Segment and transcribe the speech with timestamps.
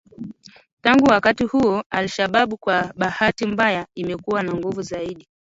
[0.81, 5.27] Tangu wakati huo al-Shabab kwa bahati mbaya imekuwa na nguvu zaidi